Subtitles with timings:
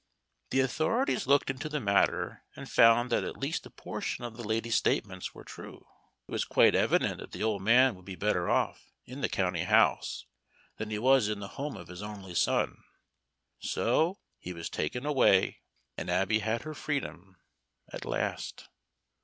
[0.49, 4.43] The authorities looked into the matter, and found that at least a portion of the
[4.43, 5.85] lady's statements were true.
[6.27, 9.61] It was quite evident that the old man would be better off in the County
[9.65, 10.25] House
[10.77, 12.83] than he was in the home of his only son.
[13.59, 15.59] So he was taken away,
[15.95, 17.35] and Abby had her freedom
[17.93, 18.69] at last.